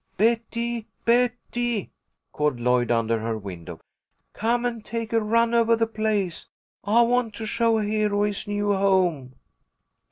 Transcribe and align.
"Betty! 0.17 0.87
Betty!" 1.05 1.91
called 2.31 2.59
Lloyd, 2.59 2.89
under 2.89 3.19
her 3.19 3.37
window. 3.37 3.79
"Come 4.33 4.65
and 4.65 4.83
take 4.83 5.13
a 5.13 5.21
run 5.21 5.53
over 5.53 5.75
the 5.75 5.85
place. 5.85 6.47
I 6.83 7.03
want 7.03 7.35
to 7.35 7.45
show 7.45 7.77
Hero 7.77 8.23
his 8.23 8.47
new 8.47 8.73
home." 8.73 9.35